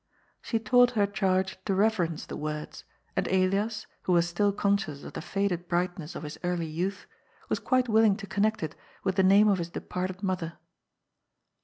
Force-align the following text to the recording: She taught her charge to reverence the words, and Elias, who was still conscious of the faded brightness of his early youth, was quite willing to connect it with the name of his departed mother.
She 0.41 0.57
taught 0.57 0.89
her 0.97 1.05
charge 1.05 1.59
to 1.65 1.75
reverence 1.75 2.25
the 2.25 2.35
words, 2.35 2.85
and 3.15 3.27
Elias, 3.27 3.85
who 4.01 4.13
was 4.13 4.27
still 4.27 4.51
conscious 4.51 5.03
of 5.03 5.13
the 5.13 5.21
faded 5.21 5.67
brightness 5.67 6.15
of 6.15 6.23
his 6.23 6.39
early 6.43 6.65
youth, 6.65 7.05
was 7.49 7.59
quite 7.59 7.87
willing 7.87 8.15
to 8.15 8.25
connect 8.25 8.63
it 8.63 8.73
with 9.03 9.15
the 9.15 9.21
name 9.21 9.47
of 9.47 9.59
his 9.59 9.69
departed 9.69 10.23
mother. 10.23 10.57